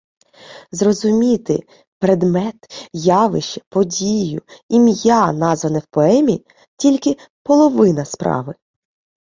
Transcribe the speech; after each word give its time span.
Зрозуміти 0.71 1.59
предмет, 1.99 2.87
явище, 2.93 3.61
подію, 3.69 4.41
ім'я, 4.69 5.31
назване 5.33 5.79
в 5.79 5.85
поемі,— 5.85 6.45
тільки 6.77 7.17
половина 7.43 8.05
справи. 8.05 8.55